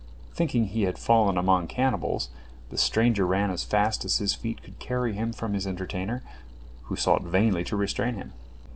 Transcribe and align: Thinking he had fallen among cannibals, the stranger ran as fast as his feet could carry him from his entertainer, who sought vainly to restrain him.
Thinking 0.33 0.65
he 0.65 0.81
had 0.85 0.97
fallen 0.97 1.37
among 1.37 1.67
cannibals, 1.67 2.29
the 2.71 2.77
stranger 2.79 3.23
ran 3.27 3.51
as 3.51 3.63
fast 3.63 4.03
as 4.03 4.17
his 4.17 4.33
feet 4.33 4.63
could 4.63 4.79
carry 4.79 5.13
him 5.13 5.31
from 5.31 5.53
his 5.53 5.67
entertainer, 5.67 6.23
who 6.85 6.95
sought 6.95 7.21
vainly 7.21 7.63
to 7.65 7.75
restrain 7.77 8.15
him. 8.15 8.33